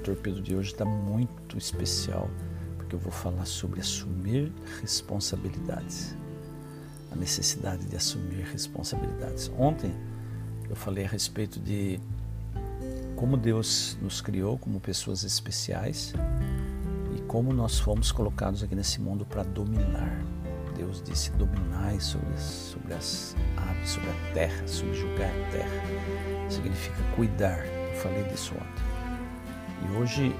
[0.00, 2.28] torpedo de hoje está muito especial,
[2.76, 6.14] porque eu vou falar sobre assumir responsabilidades.
[7.12, 9.50] A necessidade de assumir responsabilidades.
[9.58, 9.92] Ontem
[10.68, 12.00] eu falei a respeito de
[13.16, 16.14] como Deus nos criou como pessoas especiais
[17.16, 20.24] e como nós fomos colocados aqui nesse mundo para dominar.
[20.76, 26.48] Deus disse: dominai sobre, sobre as aves, sobre a terra, subjugar a terra.
[26.48, 27.66] Significa cuidar.
[27.66, 28.99] Eu falei disso ontem.
[29.82, 30.34] E hoje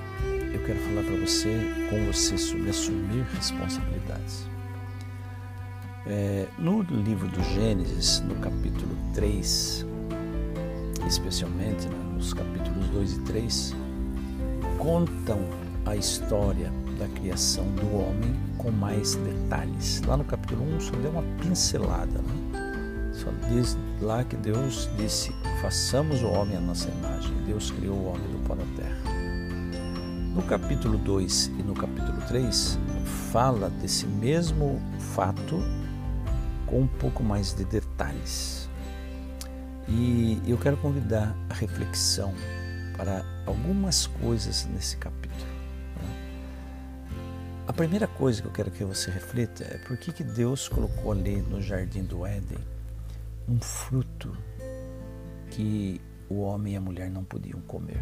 [0.53, 4.47] eu quero falar para você, com você, sobre assumir responsabilidades.
[6.07, 9.87] É, no livro do Gênesis, no capítulo 3,
[11.07, 13.77] especialmente né, nos capítulos 2 e 3,
[14.79, 15.39] contam
[15.87, 20.03] a história da criação do homem com mais detalhes.
[20.03, 23.13] Lá no capítulo 1 só deu uma pincelada, né?
[23.13, 27.33] Só diz lá que Deus disse: façamos o homem à nossa imagem.
[27.47, 29.20] Deus criou o homem do pó da terra.
[30.35, 32.79] No capítulo 2 e no capítulo 3,
[33.33, 34.81] fala desse mesmo
[35.13, 35.59] fato
[36.67, 38.71] com um pouco mais de detalhes.
[39.89, 42.33] E eu quero convidar a reflexão
[42.97, 45.51] para algumas coisas nesse capítulo.
[45.97, 47.13] Né?
[47.67, 51.11] A primeira coisa que eu quero que você reflita é por que, que Deus colocou
[51.11, 52.59] ali no jardim do Éden
[53.49, 54.33] um fruto
[55.51, 58.01] que o homem e a mulher não podiam comer.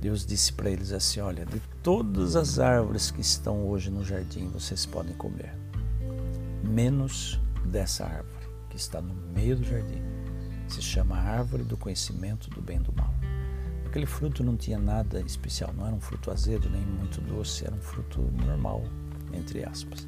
[0.00, 4.48] Deus disse para eles assim: Olha, de todas as árvores que estão hoje no jardim,
[4.48, 5.54] vocês podem comer,
[6.64, 10.02] menos dessa árvore que está no meio do jardim.
[10.68, 13.12] Se chama Árvore do Conhecimento do Bem e do Mal.
[13.84, 17.74] Aquele fruto não tinha nada especial, não era um fruto azedo nem muito doce, era
[17.74, 18.84] um fruto normal,
[19.32, 20.06] entre aspas.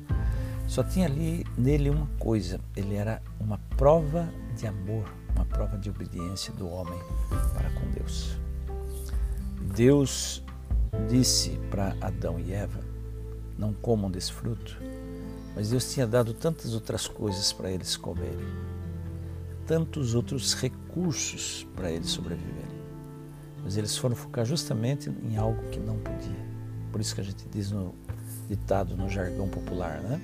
[0.68, 5.90] Só tinha ali nele uma coisa: ele era uma prova de amor, uma prova de
[5.90, 6.98] obediência do homem
[7.52, 8.41] para com Deus.
[9.74, 10.42] Deus
[11.08, 12.80] disse para Adão e Eva:
[13.56, 14.78] Não comam desse fruto.
[15.54, 18.46] Mas Deus tinha dado tantas outras coisas para eles comerem,
[19.66, 22.82] tantos outros recursos para eles sobreviverem.
[23.62, 26.52] Mas eles foram focar justamente em algo que não podia.
[26.90, 27.94] Por isso que a gente diz no
[28.48, 30.20] ditado, no jargão popular, né?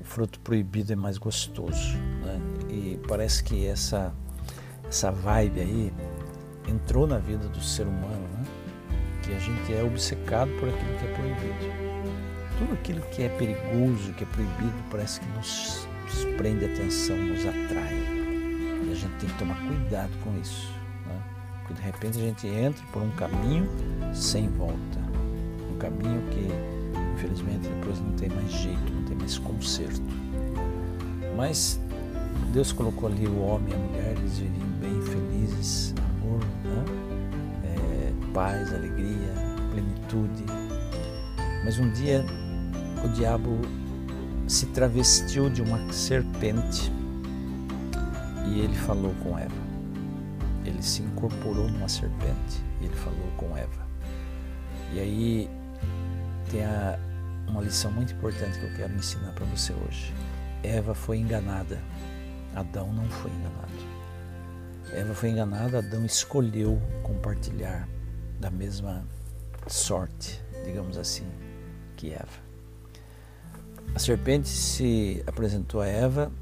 [0.00, 1.96] O fruto proibido é mais gostoso.
[2.24, 2.40] Né?
[2.68, 4.12] E parece que essa,
[4.88, 5.92] essa vibe aí
[6.68, 8.61] entrou na vida do ser humano, né?
[9.22, 11.92] Que a gente é obcecado por aquilo que é proibido.
[12.58, 17.46] Tudo aquilo que é perigoso, que é proibido, parece que nos, nos prende atenção, nos
[17.46, 17.94] atrai.
[18.84, 20.70] E a gente tem que tomar cuidado com isso.
[21.06, 21.22] Né?
[21.58, 23.68] Porque de repente a gente entra por um caminho
[24.12, 24.98] sem volta.
[25.72, 26.48] Um caminho que,
[27.14, 30.02] infelizmente, depois não tem mais jeito, não tem mais conserto.
[31.36, 31.80] Mas
[32.52, 36.40] Deus colocou ali o homem e a mulher, eles viviam bem felizes, amor?
[38.32, 39.32] Paz, alegria,
[39.70, 40.44] plenitude.
[41.64, 42.24] Mas um dia
[43.04, 43.60] o diabo
[44.46, 46.92] se travestiu de uma serpente
[48.48, 49.62] e ele falou com Eva.
[50.64, 53.86] Ele se incorporou numa serpente e ele falou com Eva.
[54.92, 55.50] E aí
[56.50, 56.98] tem a,
[57.48, 60.12] uma lição muito importante que eu quero ensinar para você hoje.
[60.62, 61.80] Eva foi enganada,
[62.54, 63.72] Adão não foi enganado.
[64.92, 67.88] Eva foi enganada, Adão escolheu compartilhar
[68.42, 69.06] da mesma
[69.68, 71.24] sorte, digamos assim,
[71.96, 72.42] que Eva.
[73.94, 76.32] A serpente se apresentou a Eva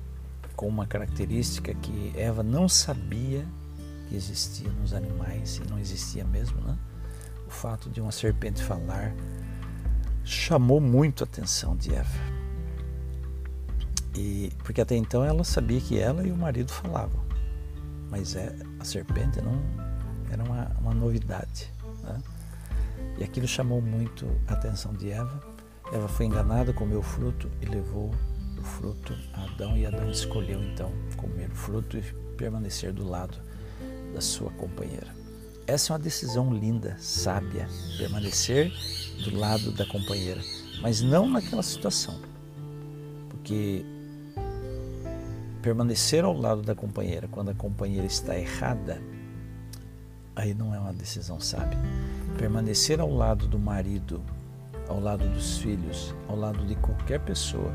[0.56, 3.46] com uma característica que Eva não sabia
[4.08, 6.76] que existia nos animais e não existia mesmo, né?
[7.46, 9.12] O fato de uma serpente falar
[10.24, 12.18] chamou muito a atenção de Eva.
[14.16, 17.20] E porque até então ela sabia que ela e o marido falavam,
[18.08, 19.60] mas é, a serpente não
[20.30, 21.70] era uma, uma novidade.
[22.02, 22.22] Né?
[23.18, 25.42] E aquilo chamou muito a atenção de Eva.
[25.92, 28.10] Eva foi enganada, comeu o fruto e levou
[28.58, 32.02] o fruto a Adão, e Adão escolheu então comer o fruto e
[32.36, 33.38] permanecer do lado
[34.14, 35.08] da sua companheira.
[35.66, 38.72] Essa é uma decisão linda, sábia, permanecer
[39.24, 40.40] do lado da companheira,
[40.82, 42.20] mas não naquela situação,
[43.28, 43.84] porque
[45.62, 49.00] permanecer ao lado da companheira quando a companheira está errada
[50.40, 51.78] aí não é uma decisão sábia.
[52.38, 54.22] Permanecer ao lado do marido,
[54.88, 57.70] ao lado dos filhos, ao lado de qualquer pessoa,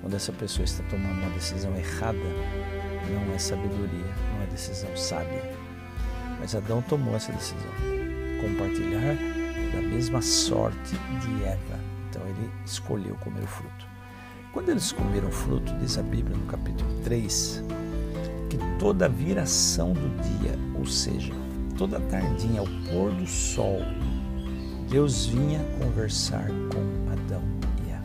[0.00, 2.18] quando essa pessoa está tomando uma decisão errada,
[3.10, 5.42] não é sabedoria, não é decisão sábia.
[6.40, 7.70] Mas Adão tomou essa decisão,
[8.40, 9.16] compartilhar
[9.74, 11.78] da mesma sorte de Eva.
[12.08, 13.86] Então ele escolheu comer o fruto.
[14.52, 17.62] Quando eles comeram o fruto, diz a Bíblia no capítulo 3,
[18.48, 21.32] que toda a viração do dia, ou seja,
[21.76, 23.80] toda tardinha, ao pôr do sol,
[24.88, 27.42] Deus vinha conversar com Adão
[27.84, 28.04] e Eva.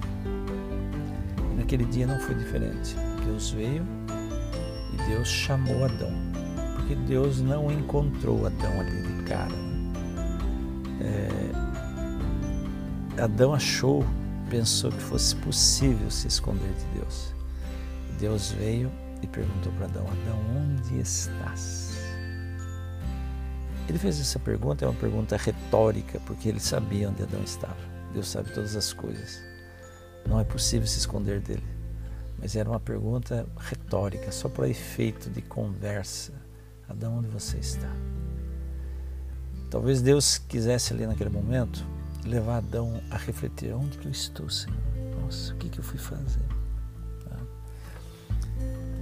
[1.52, 2.96] E naquele dia não foi diferente.
[3.26, 3.86] Deus veio
[4.94, 6.12] e Deus chamou Adão,
[6.76, 9.56] porque Deus não encontrou Adão ali de cara.
[11.02, 11.30] É,
[13.24, 14.06] Adão achou,
[14.50, 17.34] pensou que fosse possível se esconder de Deus.
[18.20, 18.92] Deus veio
[19.22, 21.91] e perguntou para Adão: Adão, onde estás?
[23.92, 27.76] Ele fez essa pergunta, é uma pergunta retórica, porque ele sabia onde Adão estava.
[28.14, 29.42] Deus sabe todas as coisas.
[30.26, 31.68] Não é possível se esconder dele.
[32.40, 36.32] Mas era uma pergunta retórica, só para efeito de conversa.
[36.88, 37.94] Adão, onde você está?
[39.70, 41.86] Talvez Deus quisesse ali naquele momento
[42.24, 44.80] levar Adão a refletir: onde que eu estou, Senhor?
[45.20, 46.46] Nossa, o que, que eu fui fazer?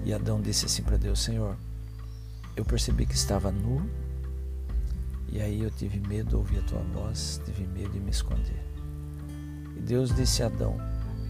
[0.03, 1.56] E Adão disse assim para Deus: Senhor,
[2.56, 3.88] eu percebi que estava nu,
[5.31, 8.64] e aí eu tive medo, ouvi a tua voz, tive medo de me esconder.
[9.76, 10.78] E Deus disse a Adão: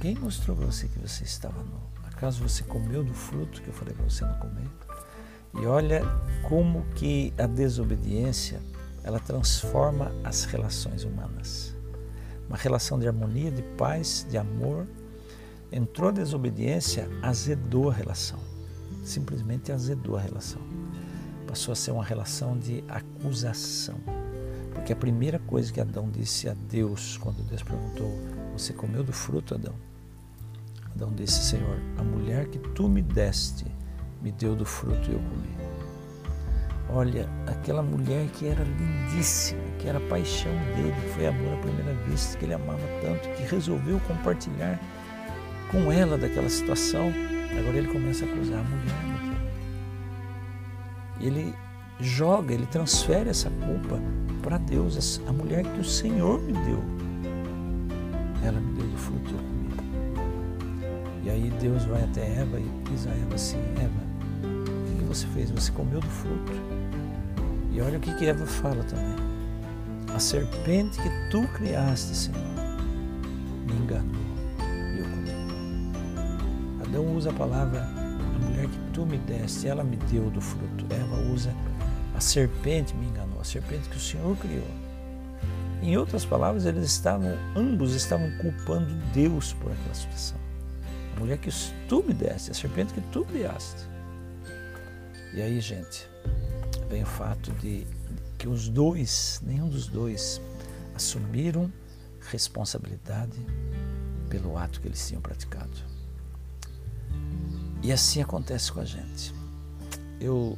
[0.01, 1.80] Quem mostrou para você que você estava nu?
[2.04, 4.69] Acaso você comeu do fruto que eu falei para você não comer?
[5.62, 6.01] E olha
[6.48, 8.60] como que a desobediência
[9.04, 11.75] ela transforma as relações humanas.
[12.48, 14.88] Uma relação de harmonia, de paz, de amor.
[15.72, 18.40] Entrou a desobediência, azedou a relação
[19.04, 20.62] simplesmente azedou a relação.
[21.50, 23.96] Passou a ser uma relação de acusação.
[24.72, 28.13] Porque a primeira coisa que Adão disse a Deus, quando Deus perguntou:
[28.54, 29.74] Você comeu do fruto, Adão?
[30.94, 33.66] Adão disse: Senhor, a mulher que tu me deste
[34.22, 35.57] me deu do fruto e eu comi.
[36.92, 42.38] Olha, aquela mulher que era lindíssima, que era paixão dele, foi amor à primeira vista,
[42.38, 44.80] que ele amava tanto, que resolveu compartilhar
[45.72, 47.12] com ela daquela situação
[47.57, 49.19] Agora ele começa a acusar a mulher
[51.19, 51.54] E ele
[52.00, 54.00] joga, ele transfere essa culpa
[54.42, 56.83] para Deus, a mulher que o Senhor me deu.
[58.44, 59.60] Ela me deu do fruto, eu comi.
[61.24, 64.10] E aí Deus vai até Eva e diz a Eva assim, Eva,
[64.44, 65.51] o que você fez?
[65.51, 66.54] Você comeu do fruto.
[67.71, 69.16] E olha o que, que Eva fala também.
[70.16, 72.42] A serpente que tu criaste, Senhor,
[73.68, 74.30] me enganou.
[76.83, 80.86] Adão usa a palavra a mulher que tu me deste, ela me deu do fruto.
[80.89, 81.54] Eva usa
[82.20, 84.68] a serpente me enganou, a serpente que o Senhor criou.
[85.81, 90.38] Em outras palavras, eles estavam, ambos estavam culpando Deus por aquela situação.
[91.16, 91.50] A mulher que
[91.88, 93.88] tu me deste, a serpente que tu criaste.
[95.34, 96.10] E aí, gente,
[96.90, 97.88] vem o fato de
[98.38, 100.42] que os dois, nenhum dos dois,
[100.94, 101.72] assumiram
[102.30, 103.40] responsabilidade
[104.30, 105.72] pelo ato que eles tinham praticado.
[107.81, 109.34] E assim acontece com a gente.
[110.20, 110.58] Eu,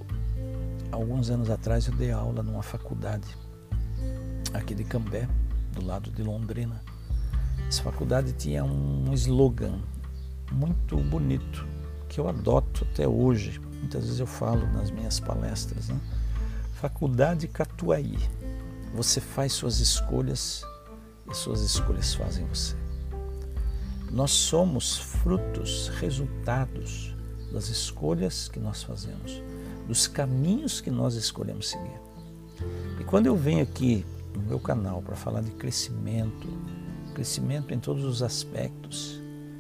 [0.91, 3.27] alguns anos atrás, eu dei aula numa faculdade
[4.53, 5.27] aqui de Cambé,
[5.73, 6.81] do lado de Londrina.
[7.67, 9.79] Essa faculdade tinha um slogan
[10.51, 11.65] muito bonito
[12.09, 13.59] que eu adoto até hoje.
[13.79, 15.99] Muitas vezes eu falo nas minhas palestras, né?
[16.73, 18.17] Faculdade Catuaí.
[18.93, 20.63] Você faz suas escolhas
[21.29, 22.75] e suas escolhas fazem você.
[24.11, 27.15] Nós somos frutos, resultados
[27.53, 29.41] das escolhas que nós fazemos,
[29.91, 31.99] dos caminhos que nós escolhemos seguir.
[32.97, 36.47] E quando eu venho aqui no meu canal para falar de crescimento,
[37.13, 39.19] crescimento em todos os aspectos,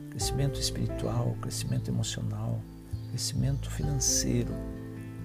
[0.09, 2.61] crescimento espiritual, crescimento emocional,
[3.09, 4.53] crescimento financeiro,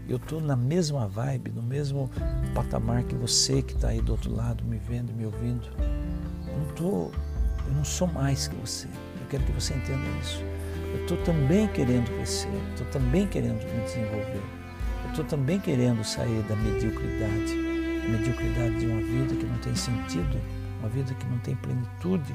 [0.08, 2.10] eu estou na mesma vibe, no mesmo
[2.52, 5.68] patamar que você que está aí do outro lado, me vendo, me ouvindo.
[6.48, 7.12] Eu não, tô,
[7.64, 8.88] eu não sou mais que você.
[8.88, 10.42] Eu quero que você entenda isso.
[10.94, 14.65] Eu estou também querendo crescer, estou também querendo me desenvolver.
[15.04, 17.52] Eu estou também querendo sair da mediocridade,
[18.04, 20.40] a mediocridade de uma vida que não tem sentido,
[20.80, 22.34] uma vida que não tem plenitude,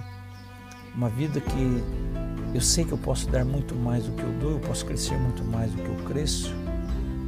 [0.96, 1.84] uma vida que
[2.54, 5.18] eu sei que eu posso dar muito mais do que eu dou, eu posso crescer
[5.18, 6.54] muito mais do que eu cresço,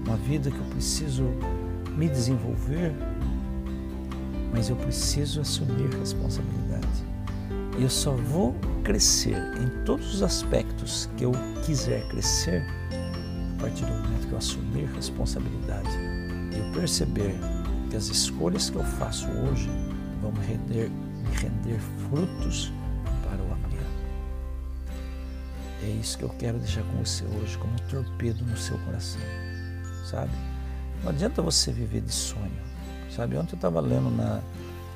[0.06, 1.24] uma vida que eu preciso
[1.96, 2.94] me desenvolver,
[4.52, 6.88] mas eu preciso assumir responsabilidade.
[7.80, 11.32] Eu só vou crescer em todos os aspectos que eu
[11.66, 12.64] quiser crescer
[13.58, 15.90] a partir do momento eu assumir responsabilidade
[16.52, 17.36] e eu perceber
[17.90, 19.70] que as escolhas que eu faço hoje
[20.22, 22.72] vão me render, me render frutos
[23.24, 23.84] para o amanhã.
[25.84, 29.22] É isso que eu quero deixar com você hoje como um torpedo no seu coração,
[30.10, 30.32] sabe?
[31.04, 32.62] Não adianta você viver de sonho,
[33.16, 33.38] sabe?
[33.38, 34.42] Ontem eu estava lendo na,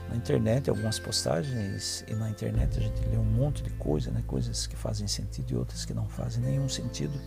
[0.10, 4.24] na internet algumas postagens e na internet a gente lê um monte de coisa, né?
[4.26, 7.20] coisas que fazem sentido e outras que não fazem nenhum sentido.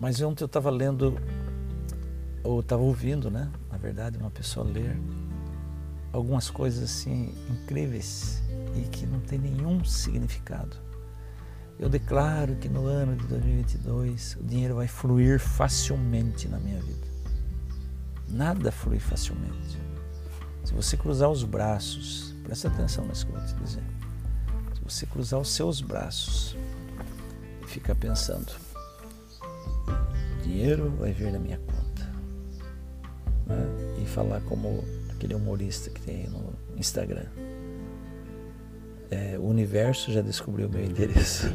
[0.00, 1.18] Mas ontem eu estava lendo,
[2.42, 3.50] ou estava ouvindo, né?
[3.70, 5.00] na verdade, uma pessoa ler
[6.12, 8.42] algumas coisas assim incríveis
[8.76, 10.76] e que não tem nenhum significado.
[11.78, 17.06] Eu declaro que no ano de 2022 o dinheiro vai fluir facilmente na minha vida.
[18.28, 19.80] Nada flui facilmente.
[20.64, 23.82] Se você cruzar os braços, presta atenção nisso que eu vou te dizer.
[24.74, 26.56] Se você cruzar os seus braços
[27.62, 28.52] e ficar pensando,
[30.52, 32.12] dinheiro vai vir na minha conta.
[33.46, 34.02] Né?
[34.02, 37.26] E falar como aquele humorista que tem no Instagram.
[39.10, 41.46] É, o universo já descobriu meu endereço.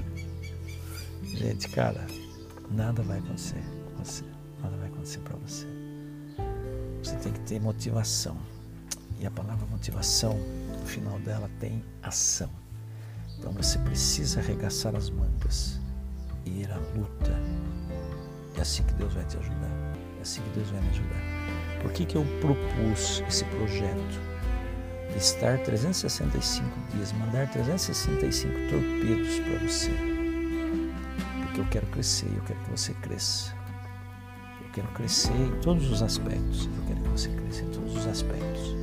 [1.24, 2.06] Gente, cara,
[2.72, 4.24] nada vai acontecer com você.
[4.62, 5.66] Nada vai acontecer para você.
[7.04, 8.38] Você tem que ter motivação.
[9.20, 10.38] E a palavra motivação,
[10.80, 12.50] no final dela, tem ação.
[13.38, 15.80] Então você precisa arregaçar as mangas
[16.46, 17.67] e ir à luta.
[18.58, 19.70] É assim que Deus vai te ajudar.
[20.18, 21.22] É assim que Deus vai me ajudar.
[21.82, 24.28] Por que, que eu propus esse projeto?
[25.12, 29.92] De estar 365 dias, mandar 365 torpedos para você.
[31.44, 33.56] Porque eu quero crescer, eu quero que você cresça.
[34.62, 36.66] Eu quero crescer em todos os aspectos.
[36.66, 38.76] Eu quero que você cresça em todos os aspectos.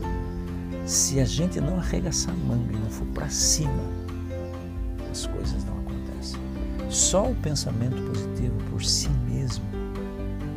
[0.87, 3.83] Se a gente não arregaçar a manga e não for para cima,
[5.11, 6.41] as coisas não acontecem.
[6.91, 9.34] Só o pensamento positivo por si mesmo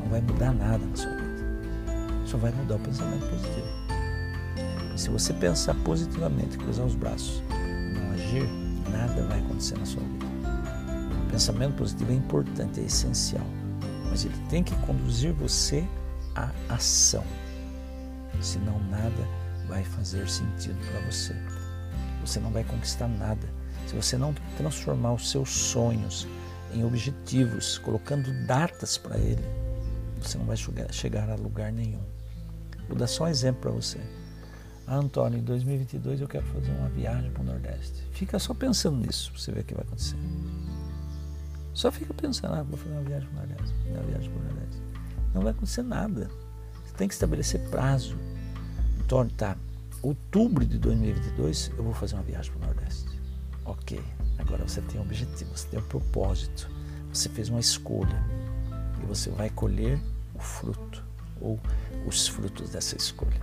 [0.01, 1.27] não vai mudar nada na sua vida.
[2.25, 3.67] Só vai mudar o pensamento positivo.
[4.95, 7.43] E se você pensar positivamente, cruzar os braços,
[7.93, 8.47] não agir,
[8.91, 10.25] nada vai acontecer na sua vida.
[11.25, 13.45] O pensamento positivo é importante, é essencial,
[14.09, 15.85] mas ele tem que conduzir você
[16.35, 17.23] à ação.
[18.41, 19.27] Senão nada
[19.67, 21.35] vai fazer sentido para você.
[22.21, 23.47] Você não vai conquistar nada
[23.85, 26.27] se você não transformar os seus sonhos
[26.73, 29.43] em objetivos, colocando datas para ele.
[30.21, 30.57] Você não vai
[30.91, 32.01] chegar a lugar nenhum.
[32.87, 33.99] Vou dar só um exemplo para você.
[34.85, 38.03] Ah, Antônio, em 2022 eu quero fazer uma viagem para o Nordeste.
[38.11, 40.15] Fica só pensando nisso, você ver o que vai acontecer.
[41.73, 44.43] Só fica pensando, ah, vou fazer uma viagem para o Nordeste, uma viagem para o
[44.45, 44.81] Nordeste.
[45.33, 46.31] Não vai acontecer nada.
[46.85, 48.17] Você tem que estabelecer prazo.
[49.01, 49.57] Antônio, tá,
[50.01, 53.21] outubro de 2022 eu vou fazer uma viagem para o Nordeste.
[53.65, 54.01] Ok,
[54.37, 56.69] agora você tem um objetivo, você tem um propósito,
[57.13, 58.23] você fez uma escolha
[59.01, 59.99] e você vai colher
[60.33, 61.03] o fruto
[61.39, 61.59] ou
[62.05, 63.41] os frutos dessa escolha.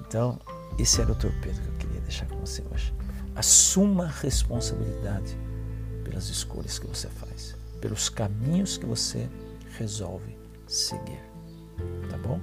[0.00, 0.38] Então,
[0.78, 2.94] esse era o torpedo que eu queria deixar com você hoje.
[3.34, 5.36] Assuma responsabilidade
[6.04, 9.28] pelas escolhas que você faz, pelos caminhos que você
[9.76, 10.36] resolve
[10.66, 11.20] seguir.
[12.08, 12.40] Tá bom?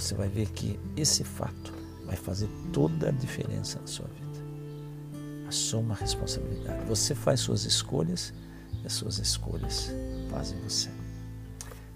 [0.00, 1.72] você vai ver que esse fato
[2.04, 4.27] vai fazer toda a diferença na sua vida.
[5.48, 6.84] Assuma a responsabilidade.
[6.84, 8.34] Você faz suas escolhas
[8.82, 9.90] e as suas escolhas
[10.30, 10.90] fazem você.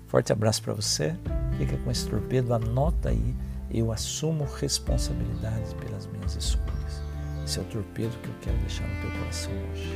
[0.06, 1.14] Forte abraço para você.
[1.58, 3.36] Fica com esse torpedo, anota aí.
[3.70, 7.02] Eu assumo responsabilidade pelas minhas escolhas.
[7.44, 9.92] Esse é o torpedo que eu quero deixar no teu coração hoje.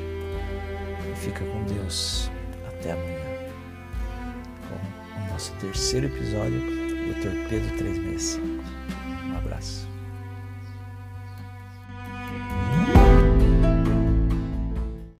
[1.10, 2.30] E fica com Deus.
[2.68, 3.52] Até amanhã.
[4.68, 8.40] Com o nosso terceiro episódio o Torpedo 3 meses.